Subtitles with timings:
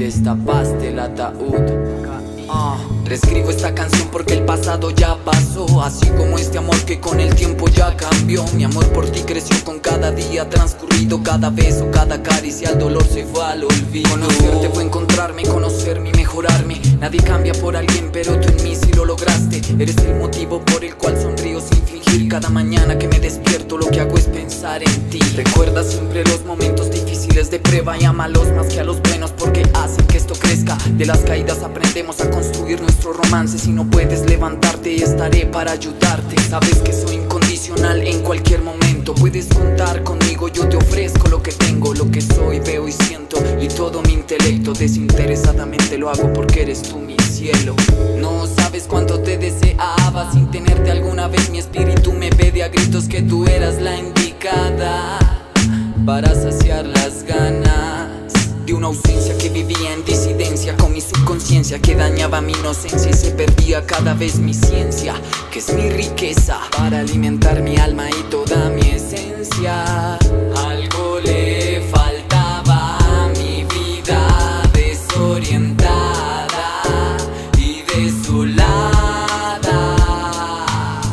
[0.00, 1.60] destapaste el ataúd.
[2.48, 7.20] Ah, reescribo esta canción porque el pasado ya pasó Así como este amor que con
[7.20, 8.44] el tiempo ya cambió.
[8.54, 13.06] Mi amor por ti creció con cada día transcurrido Cada beso, cada caricia, el dolor
[13.06, 14.10] se fue al olvido.
[14.10, 16.80] Conocerte fue encontrarme, conocerme y mejorarme.
[16.98, 19.60] Nadie cambia por alguien pero tú en mí sí lo lograste.
[19.78, 22.26] Eres el motivo por el cual sonrío sin fingir.
[22.28, 25.20] Cada mañana que me despierto lo que hago es pensar en ti.
[25.36, 29.62] Recuerda siempre los momentos difíciles de prueba Y amalos más que a los buenos porque
[29.74, 30.76] hacen que esto crezca.
[30.96, 36.36] De las caídas aprendemos a construir nuestro romance Si no puedes levantarte estaré para ayudarte.
[36.42, 39.14] Sabes que soy incondicional en cualquier momento.
[39.14, 43.38] Puedes contar conmigo, yo te ofrezco lo que tengo Lo que soy, veo y siento.
[43.60, 47.76] Y todo mi intelecto desinteresadamente lo hago porque eres tú mi cielo.
[48.18, 51.48] No sabes cuánto te deseaba Sin tenerte alguna vez.
[51.50, 55.18] Mi espíritu me pide a gritos que tú eras la indicada
[56.04, 56.34] Para
[61.78, 65.14] que dañaba mi inocencia y se perdía cada vez mi ciencia,
[65.52, 70.16] que es mi riqueza para alimentar mi alma y toda mi esencia.
[70.16, 76.08] Algo le faltaba a mi vida desorientada
[77.56, 78.96] y desolada.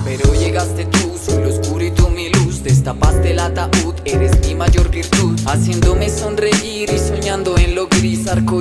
[0.06, 4.56] Pero llegaste tú, soy lo oscuro y tú mi luz, destapaste el ataúd, eres mi
[4.56, 8.60] mayor virtud, haciéndome sonreír y soñando en lo gris, arco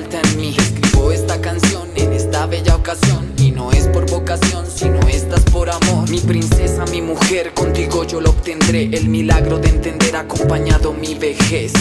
[0.00, 0.20] falta.
[0.40, 5.70] Escribo esta canción en esta bella ocasión y no es por vocación, sino estás por
[5.70, 6.08] amor.
[6.08, 11.72] Mi princesa, mi mujer, contigo yo lo obtendré, el milagro de entender acompañado mi vejez.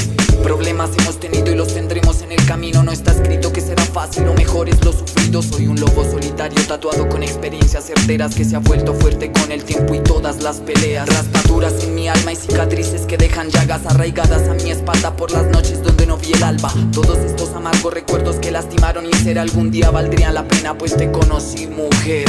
[0.43, 4.25] Problemas hemos tenido y los tendremos en el camino, no está escrito que será fácil,
[4.25, 5.41] lo mejor es lo sufrido.
[5.41, 6.03] Soy un lobo
[6.47, 10.61] tatuado con experiencias certeras que se ha vuelto fuerte con el tiempo y todas las
[10.61, 11.09] peleas.
[11.09, 15.47] Raspaduras en mi alma y cicatrices que dejan llagas arraigadas a mi espalda por las
[15.47, 16.71] noches donde no vi el alba.
[16.93, 21.11] Todos estos amargos recuerdos que lastimaron y ser algún día valdrían la pena, pues te
[21.11, 22.25] conocí, mujer.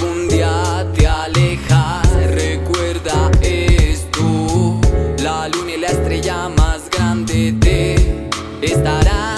[0.00, 4.80] Algún día te alejas, recuerda esto:
[5.22, 8.28] la luna y la estrella más grande te
[8.62, 9.29] estarán.